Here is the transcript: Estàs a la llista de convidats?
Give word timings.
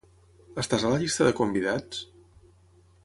Estàs 0.61 0.85
a 0.87 0.93
la 0.93 0.97
llista 1.03 1.27
de 1.27 1.35
convidats? 1.41 2.01